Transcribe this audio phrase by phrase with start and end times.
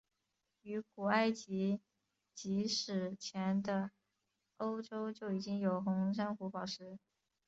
[0.63, 1.79] 于古埃及
[2.33, 3.91] 及史前的
[4.57, 6.97] 欧洲就已经有红珊瑚宝石。